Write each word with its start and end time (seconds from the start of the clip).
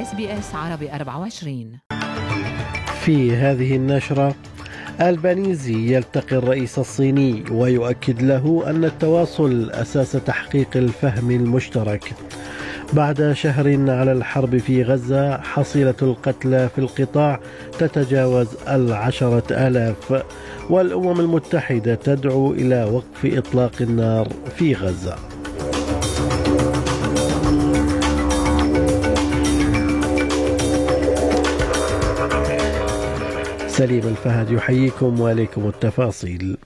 اس 0.00 0.14
بي 0.14 0.38
اس 0.38 0.54
عربي 0.54 0.92
24 0.92 1.78
في 3.00 3.36
هذه 3.36 3.76
النشرة 3.76 4.34
البانيزي 5.00 5.94
يلتقي 5.96 6.36
الرئيس 6.36 6.78
الصيني 6.78 7.44
ويؤكد 7.50 8.22
له 8.22 8.70
أن 8.70 8.84
التواصل 8.84 9.70
أساس 9.70 10.12
تحقيق 10.12 10.76
الفهم 10.76 11.30
المشترك. 11.30 12.12
بعد 12.92 13.32
شهر 13.32 13.90
على 13.90 14.12
الحرب 14.12 14.58
في 14.58 14.82
غزة 14.82 15.40
حصيلة 15.40 15.94
القتلى 16.02 16.68
في 16.68 16.78
القطاع 16.78 17.40
تتجاوز 17.78 18.48
العشرة 18.68 19.66
آلاف 19.68 20.22
والأمم 20.70 21.20
المتحدة 21.20 21.94
تدعو 21.94 22.52
إلى 22.52 22.84
وقف 22.84 23.38
إطلاق 23.38 23.72
النار 23.80 24.28
في 24.56 24.74
غزة. 24.74 25.29
سليم 33.70 34.08
الفهد 34.08 34.50
يحييكم 34.50 35.20
وعليكم 35.20 35.68
التفاصيل. 35.68 36.56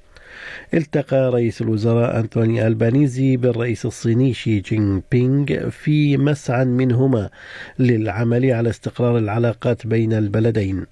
التقى 0.74 1.30
رئيس 1.30 1.62
الوزراء 1.62 2.20
أنتوني 2.20 2.66
ألبانيزي 2.66 3.36
بالرئيس 3.36 3.86
الصيني 3.86 4.34
شي 4.34 4.60
جين 4.60 5.02
بينغ 5.12 5.68
في 5.70 6.16
مسعى 6.16 6.64
منهما 6.64 7.30
للعمل 7.78 8.50
على 8.50 8.70
استقرار 8.70 9.18
العلاقات 9.18 9.86
بين 9.86 10.12
البلدين. 10.12 10.86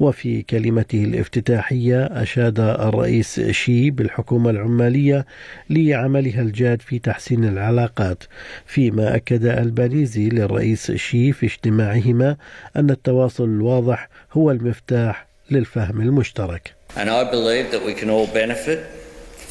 وفي 0.00 0.42
كلمته 0.42 1.04
الافتتاحية 1.04 2.04
أشاد 2.04 2.60
الرئيس 2.60 3.40
شي 3.40 3.90
بالحكومة 3.90 4.50
العمالية 4.50 5.26
لعملها 5.70 6.42
الجاد 6.42 6.82
في 6.82 6.98
تحسين 6.98 7.44
العلاقات 7.44 8.24
فيما 8.66 9.16
أكد 9.16 9.44
ألبانيزي 9.44 10.28
للرئيس 10.28 10.92
شي 10.92 11.32
في 11.32 11.46
اجتماعهما 11.46 12.36
أن 12.76 12.90
التواصل 12.90 13.44
الواضح 13.44 14.08
هو 14.32 14.50
المفتاح 14.50 15.25
للفهم 15.51 16.01
المشترك 16.01 16.73
And 16.95 17.09
I 17.09 17.23
believe 17.23 17.71
that 17.71 17.85
we 17.85 17.93
can 17.93 18.09
all 18.09 18.27
benefit 18.27 18.79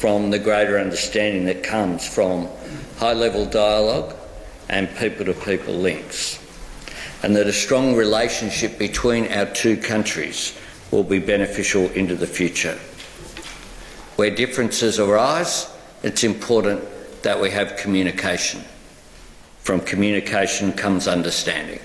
from 0.01 0.31
the 0.31 0.39
greater 0.39 0.79
understanding 0.79 1.45
that 1.45 1.63
comes 1.63 2.07
from 2.07 2.47
high 2.97 3.13
level 3.13 3.45
dialogue 3.45 4.15
and 4.69 4.87
people 4.97 5.25
to 5.25 5.33
people 5.33 5.73
links. 5.73 6.39
And 7.23 7.35
that 7.35 7.47
a 7.47 7.53
strong 7.53 7.95
relationship 7.95 8.79
between 8.79 9.31
our 9.31 9.45
two 9.45 9.77
countries 9.77 10.57
will 10.91 11.03
be 11.03 11.19
beneficial 11.19 11.89
into 11.91 12.15
the 12.15 12.27
future. 12.27 12.77
Where 14.15 14.31
differences 14.35 14.99
arise, 14.99 15.67
it's 16.03 16.23
important 16.23 16.81
that 17.21 17.39
we 17.39 17.51
have 17.51 17.77
communication. 17.77 18.61
From 19.61 19.79
communication 19.81 20.73
comes 20.73 21.07
understanding. 21.07 21.79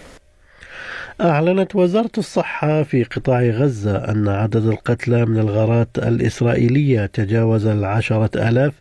أعلنت 1.21 1.75
وزارة 1.75 2.11
الصحة 2.17 2.83
في 2.83 3.03
قطاع 3.03 3.41
غزة 3.41 3.97
أن 3.97 4.27
عدد 4.27 4.65
القتلى 4.65 5.25
من 5.25 5.37
الغارات 5.37 5.97
الإسرائيلية 5.97 7.05
تجاوز 7.05 7.65
العشرة 7.65 8.49
آلاف 8.49 8.73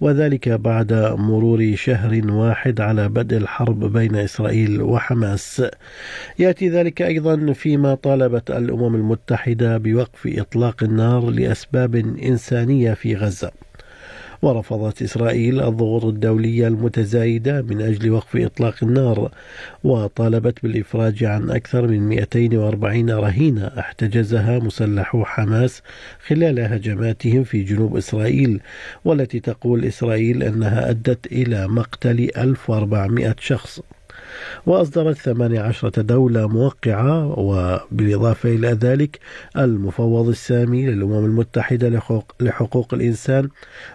وذلك 0.00 0.48
بعد 0.48 0.92
مرور 1.18 1.74
شهر 1.74 2.20
واحد 2.32 2.80
على 2.80 3.08
بدء 3.08 3.36
الحرب 3.36 3.92
بين 3.92 4.16
إسرائيل 4.16 4.82
وحماس. 4.82 5.62
يأتي 6.38 6.68
ذلك 6.68 7.02
أيضا 7.02 7.52
فيما 7.52 7.94
طالبت 7.94 8.50
الأمم 8.50 8.94
المتحدة 8.94 9.78
بوقف 9.78 10.32
إطلاق 10.38 10.82
النار 10.82 11.30
لأسباب 11.30 11.96
إنسانية 12.22 12.94
في 12.94 13.16
غزة. 13.16 13.50
ورفضت 14.42 15.02
إسرائيل 15.02 15.62
الضغوط 15.62 16.04
الدولية 16.04 16.68
المتزايدة 16.68 17.62
من 17.62 17.80
أجل 17.82 18.10
وقف 18.10 18.36
إطلاق 18.36 18.74
النار 18.82 19.30
وطالبت 19.84 20.62
بالإفراج 20.62 21.24
عن 21.24 21.50
أكثر 21.50 21.86
من 21.86 22.08
240 22.08 23.10
رهينة 23.10 23.66
احتجزها 23.78 24.58
مسلحو 24.58 25.24
حماس 25.24 25.82
خلال 26.26 26.60
هجماتهم 26.60 27.44
في 27.44 27.62
جنوب 27.62 27.96
إسرائيل 27.96 28.60
والتي 29.04 29.40
تقول 29.40 29.84
إسرائيل 29.84 30.42
أنها 30.42 30.90
أدت 30.90 31.26
إلى 31.26 31.68
مقتل 31.68 32.30
1400 32.36 33.36
شخص. 33.40 33.80
وأصدرت 34.66 35.16
18 35.16 35.88
دولة 35.88 36.48
موقعة 36.48 37.38
وبالإضافة 37.38 38.48
إلى 38.48 38.68
ذلك 38.68 39.18
المفوض 39.56 40.28
السامي 40.28 40.86
للأمم 40.86 41.24
المتحدة 41.24 41.88
لحقوق, 42.40 42.94
الإنسان 42.94 43.48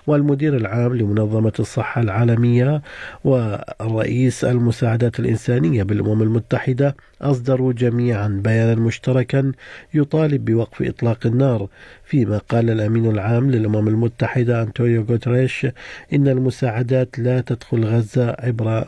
والمدير 0.08 0.58
العام 0.58 0.96
لمنظمة 0.96 1.54
الصحة 1.60 2.02
العالمية 2.02 2.82
والرئيس 3.24 4.44
المساعدات 4.44 5.20
الإنسانية 5.20 5.84
بالأمم 5.84 6.22
المتحدة. 6.22 6.96
أصدروا 7.22 7.74
جميعا 7.74 8.28
بيانا 8.44 8.76
مشتركا 8.76 9.52
يطالب 9.94 10.46
بوقف 10.46 10.82
إطلاق 10.82 11.20
النار 11.26 11.68
فيما 12.14 12.38
قال 12.38 12.70
الأمين 12.70 13.06
العام 13.06 13.52
للأمم 13.52 13.88
المتحدة 13.88 14.62
أنطونيو 14.62 15.02
غوتريش 15.10 15.68
إن 16.14 16.28
المساعدات 16.28 17.20
لا 17.20 17.42
تدخل 17.42 17.86
غزة 17.86 18.36
عبر 18.40 18.88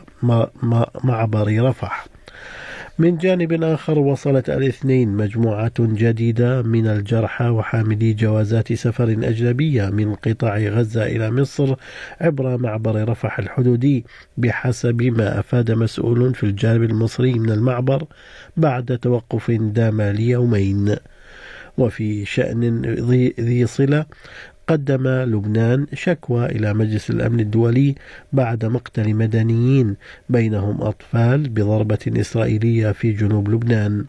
معبر 1.04 1.62
رفح. 1.68 2.06
من 2.98 3.18
جانب 3.18 3.62
آخر 3.62 3.98
وصلت 3.98 4.50
الاثنين 4.50 5.08
مجموعة 5.08 5.72
جديدة 5.78 6.62
من 6.62 6.86
الجرحى 6.86 7.48
وحاملي 7.48 8.12
جوازات 8.12 8.72
سفر 8.72 9.10
أجنبية 9.10 9.90
من 9.90 10.14
قطاع 10.14 10.58
غزة 10.58 11.06
إلى 11.06 11.30
مصر 11.30 11.74
عبر 12.20 12.56
معبر 12.56 13.08
رفح 13.08 13.38
الحدودي 13.38 14.04
بحسب 14.36 15.02
ما 15.02 15.38
أفاد 15.38 15.70
مسؤول 15.70 16.34
في 16.34 16.44
الجانب 16.44 16.82
المصري 16.82 17.34
من 17.34 17.50
المعبر 17.50 18.06
بعد 18.56 18.98
توقف 18.98 19.50
دام 19.50 20.02
ليومين 20.02 20.96
وفي 21.78 22.24
شأن 22.24 22.82
ذي 23.40 23.66
صلة 23.66 24.06
قدم 24.68 25.08
لبنان 25.08 25.86
شكوى 25.94 26.46
إلى 26.46 26.74
مجلس 26.74 27.10
الأمن 27.10 27.40
الدولي 27.40 27.94
بعد 28.32 28.64
مقتل 28.64 29.14
مدنيين 29.14 29.96
بينهم 30.28 30.82
أطفال 30.82 31.48
بضربة 31.48 31.98
إسرائيلية 32.08 32.92
في 32.92 33.12
جنوب 33.12 33.48
لبنان 33.48 34.04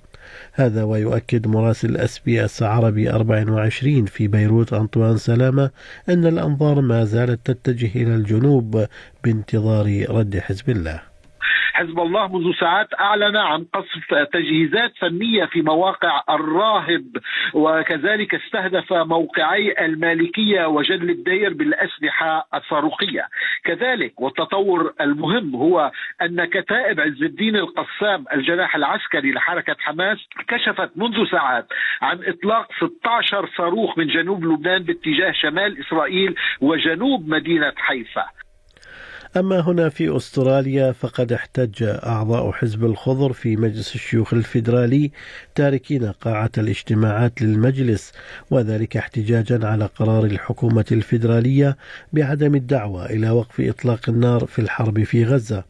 هذا 0.53 0.83
ويؤكد 0.83 1.47
مراسل 1.47 1.97
أس 1.97 2.19
بي 2.19 2.45
أس 2.45 2.63
عربي 2.63 3.09
24 3.09 4.05
في 4.05 4.27
بيروت 4.27 4.73
أنطوان 4.73 5.17
سلامة 5.17 5.69
أن 6.09 6.25
الأنظار 6.25 6.81
ما 6.81 7.05
زالت 7.05 7.51
تتجه 7.51 7.91
إلى 7.95 8.15
الجنوب 8.15 8.85
بانتظار 9.23 10.05
رد 10.09 10.37
حزب 10.37 10.69
الله. 10.69 11.01
حزب 11.77 11.99
الله 11.99 12.27
منذ 12.27 12.53
ساعات 12.59 12.87
أعلن 12.99 13.37
عن 13.37 13.65
قصف 13.73 14.13
تجهيزات 14.33 14.93
فنية 14.97 15.45
في 15.45 15.61
مواقع 15.61 16.23
الراهب 16.29 17.17
وكذلك 17.53 18.35
استهدف 18.35 18.93
موقعي 18.93 19.85
المالكية 19.85 20.65
وجل 20.65 21.09
الدير 21.09 21.53
بالأسلحة 21.53 22.47
الصاروخية. 22.53 23.27
كذلك 23.63 24.21
والتطور 24.21 24.93
المهم 25.01 25.55
هو 25.55 25.91
أن 26.21 26.45
كتائب 26.45 26.99
عز 26.99 27.23
الدين 27.23 27.55
القسام 27.55 28.25
الجناح 28.33 28.75
العسكري 28.75 29.31
لحركة 29.31 29.75
حماس 29.79 30.17
كشفت 30.47 30.91
منذ 30.95 31.25
ساعات 31.31 31.67
عن 32.01 32.19
إطلاق 32.23 32.67
16 32.77 33.49
صاروخ 33.57 33.97
من 33.97 34.07
جنوب 34.07 34.45
لبنان 34.45 34.83
باتجاه 34.83 35.31
شمال 35.31 35.79
إسرائيل 35.79 36.35
وجنوب 36.61 37.29
مدينة 37.29 37.73
حيفا. 37.77 38.25
أما 39.39 39.59
هنا 39.59 39.89
في 39.89 40.17
أستراليا 40.17 40.91
فقد 40.91 41.33
احتج 41.33 41.83
أعضاء 41.83 42.51
حزب 42.51 42.85
الخضر 42.85 43.33
في 43.33 43.55
مجلس 43.55 43.95
الشيوخ 43.95 44.33
الفيدرالي 44.33 45.11
تاركين 45.55 46.11
قاعة 46.11 46.51
الاجتماعات 46.57 47.41
للمجلس 47.41 48.11
وذلك 48.51 48.97
احتجاجا 48.97 49.67
على 49.67 49.85
قرار 49.85 50.25
الحكومة 50.25 50.85
الفيدرالية 50.91 51.77
بعدم 52.13 52.55
الدعوة 52.55 53.05
إلى 53.05 53.29
وقف 53.29 53.61
إطلاق 53.61 54.09
النار 54.09 54.45
في 54.45 54.59
الحرب 54.59 55.03
في 55.03 55.25
غزة. 55.25 55.63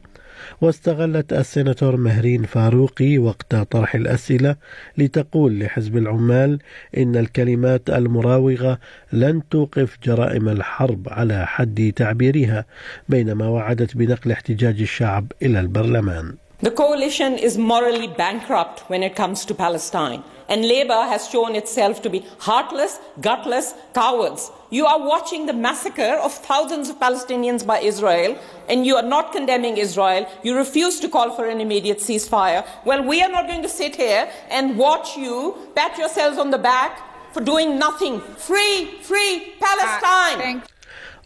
واستغلت 0.61 1.33
السيناتور 1.33 1.97
مهرين 1.97 2.43
فاروقي 2.43 3.17
وقت 3.17 3.55
طرح 3.55 3.95
الأسئلة 3.95 4.55
لتقول 4.97 5.59
لحزب 5.59 5.97
العمال 5.97 6.59
إن 6.97 7.15
الكلمات 7.15 7.89
المراوغة 7.89 8.79
لن 9.13 9.41
توقف 9.49 9.97
جرائم 10.03 10.49
الحرب 10.49 11.07
على 11.11 11.47
حد 11.47 11.93
تعبيرها 11.95 12.65
بينما 13.09 13.47
وعدت 13.47 13.97
بنقل 13.97 14.31
احتجاج 14.31 14.81
الشعب 14.81 15.31
إلى 15.41 15.59
البرلمان 15.59 16.35
The 16.65 16.71
coalition 16.71 17.37
is 17.37 17.55
morally 17.57 18.07
bankrupt 18.07 18.79
when 18.89 19.03
it 19.03 19.15
comes 19.15 19.45
to 19.45 19.53
Palestine. 19.53 20.23
And 20.49 20.67
Labour 20.67 21.03
has 21.03 21.29
shown 21.29 21.55
itself 21.55 22.01
to 22.03 22.09
be 22.09 22.25
heartless, 22.39 22.99
gutless 23.21 23.73
cowards. 23.93 24.51
You 24.69 24.85
are 24.85 24.99
watching 24.99 25.45
the 25.45 25.53
massacre 25.53 26.19
of 26.21 26.33
thousands 26.33 26.89
of 26.89 26.99
Palestinians 26.99 27.65
by 27.65 27.79
Israel, 27.79 28.37
and 28.69 28.85
you 28.85 28.95
are 28.95 29.03
not 29.03 29.31
condemning 29.31 29.77
Israel. 29.77 30.29
You 30.43 30.55
refuse 30.55 30.99
to 31.01 31.09
call 31.09 31.35
for 31.35 31.47
an 31.47 31.59
immediate 31.61 31.99
ceasefire. 31.99 32.65
Well, 32.85 33.03
we 33.03 33.21
are 33.21 33.29
not 33.29 33.47
going 33.47 33.61
to 33.61 33.69
sit 33.69 33.95
here 33.95 34.29
and 34.49 34.77
watch 34.77 35.17
you 35.17 35.55
pat 35.75 35.97
yourselves 35.97 36.37
on 36.37 36.51
the 36.51 36.57
back 36.57 37.33
for 37.33 37.41
doing 37.43 37.77
nothing. 37.77 38.19
Free, 38.19 38.99
free 39.01 39.53
Palestine. 39.59 40.57
Uh, 40.57 40.76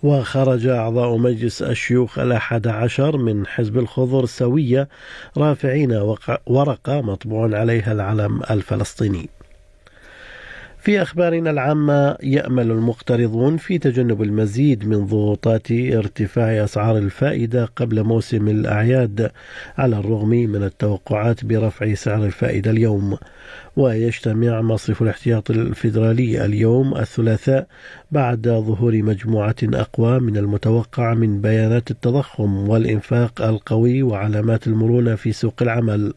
وخرج 0.04 0.68
أعضاء 0.68 1.18
مجلس 1.18 1.62
الشيوخ 1.62 2.20
الأحد 2.20 2.68
عشر 2.68 3.18
من 3.18 3.48
حزب 3.48 3.78
الخضر 3.78 4.26
سوية 4.26 4.90
رافعين 5.38 6.18
ورقة 6.48 7.02
مطبوع 7.02 7.60
عليها 7.60 7.92
العلم 7.92 8.42
الفلسطيني. 8.52 9.30
في 10.82 11.02
أخبارنا 11.02 11.50
العامة 11.50 12.18
يأمل 12.24 12.72
المقترضون 12.72 13.58
في 13.58 13.78
تجنب 13.78 14.22
المزيد 14.22 14.88
من 14.88 15.06
ضغوطات 15.06 15.72
ارتفاع 15.72 16.64
أسعار 16.64 16.98
الفائدة 16.98 17.66
قبل 17.66 18.04
موسم 18.04 18.48
الأعياد 18.48 19.32
على 19.78 19.98
الرغم 20.00 20.30
من 20.30 20.64
التوقعات 20.64 21.46
برفع 21.46 21.94
سعر 21.94 22.26
الفائدة 22.26 22.72
اليوم. 22.72 23.18
ويجتمع 23.76 24.62
مصرف 24.62 25.02
الاحتياط 25.02 25.52
الفيدرالي 25.52 26.46
اليوم 26.46 26.98
الثلاثاء 26.98 27.68
بعد 28.12 28.48
ظهور 28.48 29.04
مجموعة 29.04 29.56
أقوى 29.64 30.20
من 30.20 30.38
المتوقع 30.38 31.14
من 31.14 31.42
بيانات 31.42 31.92
التضخم 31.92 32.70
والإنفاق 32.70 33.42
القوي 33.42 34.04
وعلامات 34.04 34.68
المرونة 34.68 35.16
في 35.16 35.32
سوق 35.32 35.62
العمل. 35.62 36.14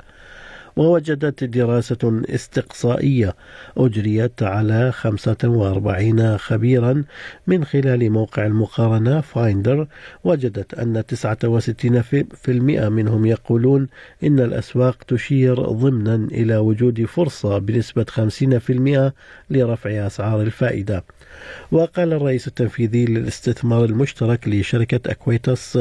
ووجدت 0.76 1.44
دراسة 1.44 2.22
استقصائية 2.28 3.34
أجريت 3.76 4.42
على 4.42 4.92
45 4.92 6.38
خبيرا 6.38 7.04
من 7.46 7.64
خلال 7.64 8.10
موقع 8.10 8.46
المقارنة 8.46 9.20
فايندر 9.20 9.86
وجدت 10.24 10.74
أن 10.74 11.02
69% 11.02 12.48
منهم 12.88 13.26
يقولون 13.26 13.88
إن 14.24 14.40
الأسواق 14.40 15.02
تشير 15.02 15.62
ضمنا 15.62 16.14
إلى 16.14 16.56
وجود 16.56 17.04
فرصة 17.04 17.58
بنسبة 17.58 18.04
50% 18.04 19.12
لرفع 19.50 20.06
أسعار 20.06 20.42
الفائدة. 20.42 21.04
وقال 21.72 22.12
الرئيس 22.12 22.48
التنفيذي 22.48 23.04
للاستثمار 23.04 23.84
المشترك 23.84 24.48
لشركة 24.48 25.10
أكويتس 25.10 25.78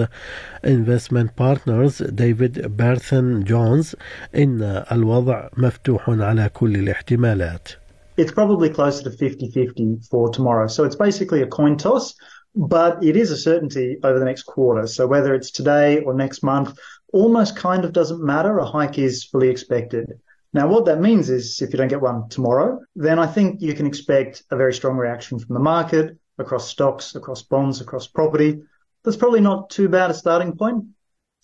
انفستمنت 0.68 1.32
بارتنرز 1.40 2.04
ديفيد 2.04 2.68
بيرثن 2.78 3.44
جونز 3.44 3.96
إن 4.36 4.83
الوضع 4.83 5.49
مفتوح 5.57 6.11
على 6.11 6.51
كل 6.53 6.75
الاحتمالات. 6.75 7.69
It's 8.17 8.33
probably 8.33 8.69
closer 8.69 9.05
to 9.05 9.11
50-50 9.11 10.09
for 10.11 10.29
tomorrow. 10.31 10.67
So 10.67 10.85
it's 10.85 10.97
basically 10.97 11.43
a 11.43 11.47
coin 11.47 11.77
toss, 11.77 12.15
but 12.55 13.05
it 13.05 13.17
is 13.17 13.31
a 13.31 13.37
certainty 13.37 13.99
over 14.03 14.19
the 14.19 14.25
next 14.25 14.43
quarter. 14.43 14.87
So 14.87 15.07
whether 15.07 15.35
it's 15.35 15.53
today 15.53 16.01
or 16.01 16.15
next 16.15 16.43
month, 16.43 16.77
almost 17.13 17.57
kind 17.57 17.85
of 17.85 17.93
doesn't 17.93 18.23
matter. 18.23 18.59
A 18.59 18.65
hike 18.65 18.99
is 18.99 19.25
fully 19.25 19.49
expected. 19.49 20.07
Now, 20.53 20.67
what 20.67 20.87
that 20.87 21.01
means 21.01 21.31
is 21.31 21.61
if 21.63 21.73
you 21.73 21.79
don't 21.79 21.89
get 21.89 22.01
one 22.01 22.29
tomorrow, 22.29 22.81
then 22.97 23.19
I 23.19 23.27
think 23.27 23.61
you 23.61 23.75
can 23.75 23.87
expect 23.87 24.43
a 24.51 24.57
very 24.57 24.75
strong 24.75 24.97
reaction 24.97 25.39
from 25.39 25.55
the 25.55 25.61
market 25.61 26.17
across 26.39 26.69
stocks, 26.69 27.15
across 27.15 27.43
bonds, 27.43 27.81
across 27.81 28.07
property. 28.07 28.63
That's 29.05 29.17
probably 29.17 29.41
not 29.41 29.71
too 29.71 29.89
bad 29.89 30.11
a 30.11 30.15
starting 30.15 30.57
point. 30.57 30.85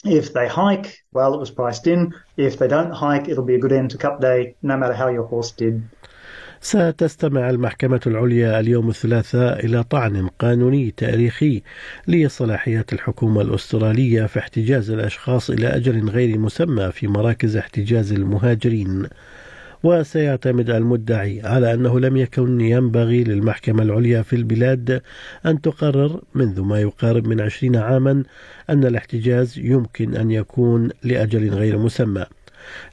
If 0.06 0.34
they 0.34 0.48
hike, 0.48 1.04
well, 1.12 1.34
it 1.34 1.40
was 1.40 1.52
priced 1.52 1.86
in. 1.88 2.14
If 2.38 2.58
they 2.58 2.68
don't 2.68 2.92
hike, 2.92 3.28
it'll 3.28 3.44
be 3.44 3.56
a 3.56 3.60
good 3.60 3.74
end 3.74 3.92
to 3.92 3.98
Cup 3.98 4.22
Day, 4.22 4.56
no 4.62 4.78
matter 4.78 4.94
how 4.94 5.10
your 5.10 5.28
horse 5.28 5.52
did. 5.52 5.84
ستستمع 6.62 7.50
المحكمة 7.50 8.02
العليا 8.08 8.60
اليوم 8.60 8.90
الثلاثاء 8.90 9.66
إلى 9.66 9.84
طعن 9.84 10.28
قانوني 10.28 10.92
تاريخي 10.92 11.64
لصلاحيات 12.08 12.94
الحكومة 12.94 13.42
الأسترالية 13.42 14.26
في 14.26 14.40
احتجاز 14.40 14.92
الأشخاص 14.92 15.50
إلى 15.50 15.68
أجل 15.68 16.10
غير 16.10 16.38
مسمى 16.38 16.92
في 16.92 17.08
مراكز 17.08 17.58
احتجاز 17.58 18.12
المهاجرين 18.14 19.08
وسيعتمد 19.84 20.70
المدعي 20.70 21.42
على 21.42 21.74
أنه 21.74 22.00
لم 22.00 22.18
يكن 22.18 22.62
ينبغي 22.62 23.24
للمحكمة 23.24 23.84
العليا 23.84 24.22
في 24.22 24.36
البلاد 24.36 25.02
أن 25.46 25.62
تقرر 25.62 26.22
منذ 26.36 26.62
ما 26.62 26.82
يقارب 26.82 27.28
من 27.28 27.42
عشرين 27.42 27.76
عاما 27.76 28.24
أن 28.70 28.86
الاحتجاز 28.86 29.60
يمكن 29.60 30.16
أن 30.16 30.32
يكون 30.32 30.90
لأجل 31.04 31.50
غير 31.50 31.78
مسمى. 31.78 32.26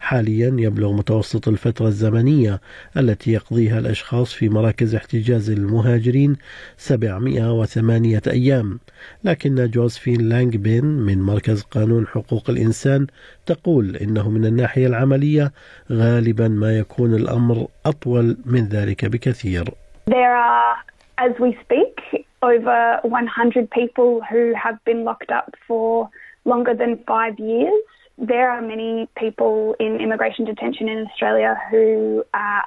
حاليا 0.01 0.57
يبلغ 0.59 0.93
متوسط 0.93 1.49
الفترة 1.49 1.87
الزمنية 1.87 2.61
التي 2.97 3.33
يقضيها 3.33 3.79
الأشخاص 3.79 4.33
في 4.33 4.49
مراكز 4.49 4.95
احتجاز 4.95 5.51
المهاجرين 5.51 6.37
708 6.77 8.23
أيام 8.27 8.79
لكن 9.25 9.71
جوزفين 9.71 10.29
لانجبين 10.29 10.85
من 10.85 11.23
مركز 11.23 11.63
قانون 11.63 12.07
حقوق 12.07 12.51
الإنسان 12.51 13.07
تقول 13.47 13.97
إنه 13.97 14.31
من 14.31 14.45
الناحية 14.45 14.87
العملية 14.87 15.53
غالبا 15.93 16.49
ما 16.49 16.79
يكون 16.79 17.15
الأمر 17.15 17.67
أطول 17.87 18.37
من 18.47 18.69
ذلك 18.69 19.05
بكثير 19.05 19.65
There 20.09 20.37
are, 20.37 20.77
as 21.19 21.33
we 21.41 21.59
speak, 21.65 22.27
over 22.43 23.01
100 23.05 23.71
people 23.71 24.21
who 24.31 24.55
have 24.55 24.79
been 24.85 25.05
locked 25.05 25.33
up 25.33 25.55
for 25.67 26.09
longer 26.45 26.75
than 26.75 26.99
five 27.07 27.39
years. 27.39 27.75
there 28.18 28.50
are 28.51 28.62
many 28.62 29.10
people 29.18 29.75
in 29.80 30.00
immigration 30.00 30.45
detention 30.45 30.88
in 30.89 31.07
Australia 31.07 31.57
who 31.69 32.24
are 32.33 32.63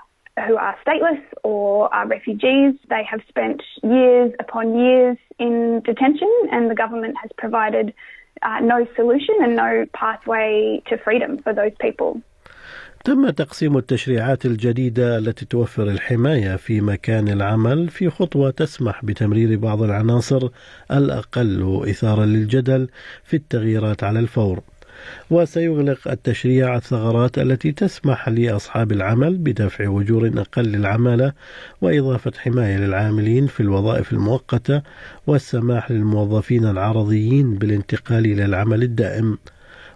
who 0.46 0.56
are 0.56 0.76
stateless 0.84 1.22
or 1.44 1.94
are 1.94 2.06
refugees. 2.08 2.74
They 2.88 3.04
have 3.08 3.20
spent 3.28 3.62
years 3.82 4.32
upon 4.40 4.76
years 4.76 5.16
in 5.38 5.80
detention, 5.84 6.30
and 6.50 6.70
the 6.70 6.74
government 6.74 7.16
has 7.22 7.30
provided 7.38 7.94
uh, 8.42 8.58
no 8.60 8.86
solution 8.96 9.36
and 9.42 9.54
no 9.54 9.86
pathway 9.92 10.82
to 10.88 10.98
freedom 10.98 11.38
for 11.38 11.52
those 11.54 11.72
people. 11.80 12.20
تم 13.04 13.30
تقسيم 13.30 13.76
التشريعات 13.76 14.46
الجديدة 14.46 15.18
التي 15.18 15.44
توفر 15.46 15.82
الحماية 15.82 16.56
في 16.56 16.80
مكان 16.80 17.28
العمل 17.28 17.88
في 17.88 18.10
خطوة 18.10 18.50
تسمح 18.50 19.04
بتمرير 19.04 19.58
بعض 19.58 19.82
العناصر 19.82 20.48
الأقل 20.90 21.82
إثارة 21.90 22.24
للجدل 22.24 22.88
في 23.24 23.36
التغييرات 23.36 24.04
على 24.04 24.18
الفور. 24.18 24.60
وسيغلق 25.29 26.07
التشريع 26.07 26.75
الثغرات 26.75 27.37
التي 27.37 27.71
تسمح 27.71 28.29
لأصحاب 28.29 28.91
العمل 28.91 29.37
بدفع 29.37 29.89
وجور 29.89 30.31
أقل 30.37 30.63
للعمالة 30.63 31.33
وإضافة 31.81 32.31
حماية 32.37 32.77
للعاملين 32.77 33.47
في 33.47 33.59
الوظائف 33.59 34.13
المؤقتة 34.13 34.81
والسماح 35.27 35.91
للموظفين 35.91 36.65
العرضيين 36.65 37.55
بالانتقال 37.55 38.25
إلى 38.25 38.45
العمل 38.45 38.83
الدائم. 38.83 39.37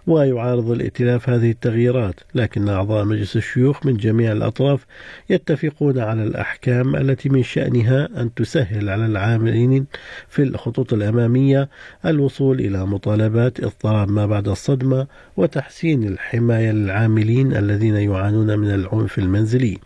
ويعارض 0.06 0.70
الائتلاف 0.70 1.28
هذه 1.28 1.50
التغييرات 1.50 2.14
لكن 2.34 2.68
أعضاء 2.68 3.04
مجلس 3.04 3.36
الشيوخ 3.36 3.86
من 3.86 3.96
جميع 3.96 4.32
الأطراف 4.32 4.86
يتفقون 5.30 5.98
على 5.98 6.22
الأحكام 6.22 6.96
التي 6.96 7.28
من 7.28 7.42
شأنها 7.42 8.08
أن 8.20 8.34
تسهل 8.34 8.88
على 8.88 9.06
العاملين 9.06 9.86
في 10.28 10.42
الخطوط 10.42 10.92
الأمامية 10.92 11.68
الوصول 12.06 12.60
إلى 12.60 12.86
مطالبات 12.86 13.60
اضطراب 13.60 14.10
ما 14.10 14.26
بعد 14.26 14.48
الصدمة 14.48 15.06
وتحسين 15.36 16.04
الحماية 16.04 16.70
للعاملين 16.70 17.56
الذين 17.56 17.96
يعانون 17.96 18.58
من 18.58 18.74
العنف 18.74 19.18
المنزلي. 19.18 19.78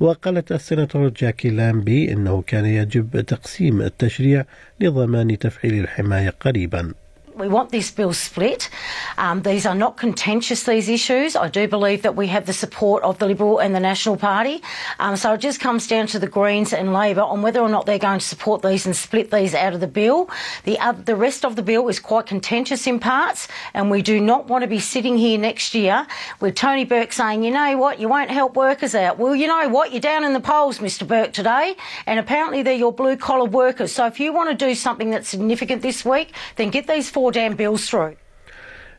وقالت 0.00 0.52
السيناتور 0.52 1.08
جاكي 1.08 1.50
لامبي 1.50 2.12
إنه 2.12 2.42
كان 2.46 2.66
يجب 2.66 3.20
تقسيم 3.20 3.82
التشريع 3.82 4.44
لضمان 4.80 5.38
تفعيل 5.38 5.80
الحماية 5.80 6.30
قريبا. 6.30 6.92
We 7.34 7.48
want 7.48 7.70
this 7.70 7.90
bill 7.90 8.12
split. 8.12 8.68
Um, 9.16 9.42
these 9.42 9.64
are 9.64 9.74
not 9.74 9.96
contentious, 9.96 10.64
these 10.64 10.88
issues. 10.88 11.34
I 11.34 11.48
do 11.48 11.66
believe 11.66 12.02
that 12.02 12.14
we 12.14 12.26
have 12.26 12.46
the 12.46 12.52
support 12.52 13.02
of 13.02 13.18
the 13.18 13.26
Liberal 13.26 13.58
and 13.58 13.74
the 13.74 13.80
National 13.80 14.16
Party. 14.16 14.62
Um, 14.98 15.16
so 15.16 15.32
it 15.32 15.38
just 15.38 15.58
comes 15.58 15.86
down 15.86 16.06
to 16.08 16.18
the 16.18 16.26
Greens 16.26 16.72
and 16.72 16.92
Labor 16.92 17.22
on 17.22 17.40
whether 17.40 17.60
or 17.60 17.68
not 17.68 17.86
they're 17.86 17.98
going 17.98 18.18
to 18.18 18.24
support 18.24 18.60
these 18.62 18.84
and 18.84 18.94
split 18.94 19.30
these 19.30 19.54
out 19.54 19.72
of 19.72 19.80
the 19.80 19.86
bill. 19.86 20.28
The, 20.64 20.78
uh, 20.78 20.92
the 20.92 21.16
rest 21.16 21.44
of 21.44 21.56
the 21.56 21.62
bill 21.62 21.88
is 21.88 21.98
quite 21.98 22.26
contentious 22.26 22.86
in 22.86 22.98
parts, 22.98 23.48
and 23.72 23.90
we 23.90 24.02
do 24.02 24.20
not 24.20 24.48
want 24.48 24.62
to 24.62 24.68
be 24.68 24.78
sitting 24.78 25.16
here 25.16 25.38
next 25.38 25.74
year 25.74 26.06
with 26.40 26.54
Tony 26.54 26.84
Burke 26.84 27.12
saying, 27.12 27.44
you 27.44 27.50
know 27.50 27.76
what, 27.78 27.98
you 27.98 28.08
won't 28.08 28.30
help 28.30 28.56
workers 28.56 28.94
out. 28.94 29.18
Well, 29.18 29.34
you 29.34 29.46
know 29.46 29.68
what, 29.68 29.92
you're 29.92 30.00
down 30.00 30.24
in 30.24 30.32
the 30.32 30.40
polls, 30.40 30.78
Mr 30.80 31.06
Burke, 31.06 31.32
today, 31.32 31.76
and 32.06 32.18
apparently 32.18 32.62
they're 32.62 32.74
your 32.74 32.92
blue 32.92 33.16
collar 33.16 33.44
workers. 33.44 33.92
So 33.92 34.06
if 34.06 34.20
you 34.20 34.32
want 34.32 34.50
to 34.50 34.66
do 34.66 34.74
something 34.74 35.10
that's 35.10 35.28
significant 35.28 35.82
this 35.82 36.04
week, 36.04 36.32
then 36.56 36.70
get 36.70 36.86
these 36.86 37.08
four 37.08 37.21
damn 37.30 37.54
bills 37.56 37.88
through. 37.88 38.16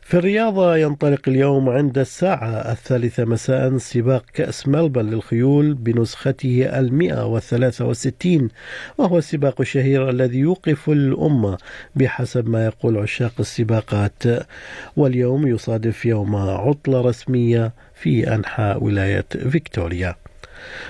في 0.06 0.18
الرياضة 0.18 0.78
ينطلق 0.78 1.20
اليوم 1.28 1.70
عند 1.70 1.98
الساعة 1.98 2.50
الثالثة 2.50 3.26
مساء 3.26 3.78
سباق 3.78 4.26
كأس 4.34 4.68
ملبن 4.68 5.06
للخيول 5.06 5.74
بنسخته 5.74 6.80
المئة 6.80 7.26
والثلاثة 7.26 7.86
وستين 7.86 8.50
وهو 8.98 9.18
السباق 9.18 9.62
الشهير 9.62 10.10
الذي 10.10 10.40
يوقف 10.40 10.90
الأمة 10.90 11.58
بحسب 11.96 12.50
ما 12.50 12.66
يقول 12.66 12.98
عشاق 12.98 13.34
السباقات 13.40 14.24
واليوم 14.98 15.48
يصادف 15.48 16.06
يوم 16.06 16.36
عطلة 16.36 17.02
رسمية 17.02 17.74
في 17.96 18.36
أنحاء 18.36 18.84
ولاية 18.84 19.26
فيكتوريا 19.50 20.16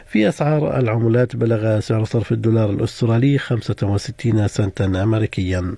في 0.05 0.29
أسعار 0.29 0.79
العملات 0.79 1.35
بلغ 1.35 1.79
سعر 1.79 2.03
صرف 2.03 2.31
الدولار 2.31 2.69
الأسترالي 2.69 3.37
65 3.37 4.47
سنتا 4.47 4.85
أمريكيا. 4.85 5.75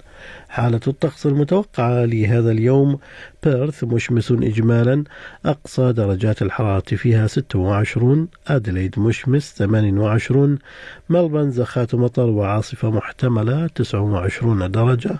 حالة 0.50 0.80
الطقس 0.88 1.26
المتوقعة 1.26 2.06
لهذا 2.06 2.52
اليوم 2.52 3.00
بيرث 3.46 3.84
مشمس 3.84 4.32
إجمالا 4.32 5.04
أقصى 5.46 5.94
درجات 5.94 6.42
الحرارة 6.42 6.96
فيها 6.96 7.28
26 7.28 8.28
أدليد 8.48 9.00
مشمس 9.00 9.54
28 9.58 10.60
ملبن 11.10 11.52
زخات 11.52 11.96
مطر 11.96 12.30
وعاصفة 12.30 12.90
محتملة 12.90 13.68
29 13.68 14.72
درجة 14.72 15.20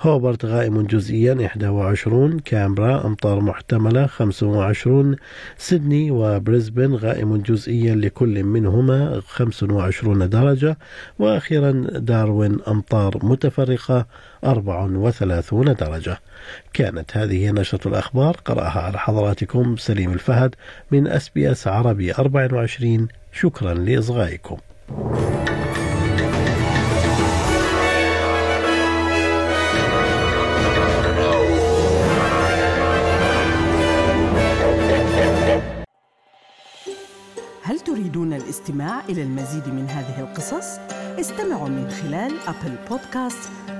هوبرت 0.00 0.44
غائم 0.44 0.82
جزئيا 0.82 1.34
21 1.64 2.38
كامبرا 2.38 3.06
أمطار 3.06 3.40
محتملة 3.40 4.06
25 4.06 5.16
سيدني 5.58 6.10
وبريسبن 6.10 6.94
غائم 6.94 7.36
جزئيا 7.36 7.94
لكل 7.94 8.42
منهما 8.44 9.20
25 9.26 10.28
درجة 10.28 10.78
وأخيرا 11.18 11.70
داروين 11.90 12.58
أمطار 12.68 13.18
متفرقة 13.22 14.06
34 14.44 15.74
درجة. 15.74 16.20
كانت 16.72 17.16
هذه 17.16 17.50
نشرة 17.58 17.88
الأخبار 17.88 18.36
قرأها 18.44 18.80
على 18.80 18.98
حضراتكم 18.98 19.76
سليم 19.76 20.12
الفهد 20.12 20.54
من 20.90 21.06
أس 21.06 21.28
بي 21.28 21.52
أس 21.52 21.68
عربي 21.68 22.12
24 22.12 23.08
شكرا 23.32 23.74
لإصغائكم 23.74 24.56
هل 37.62 37.80
تريدون 37.80 38.32
الاستماع 38.32 39.00
إلى 39.08 39.22
المزيد 39.22 39.68
من 39.68 39.88
هذه 39.88 40.20
القصص؟ 40.20 40.78
استمعوا 41.20 41.68
من 41.68 41.90
خلال 41.90 42.32
أبل 42.46 42.76
بودكاست، 42.90 43.50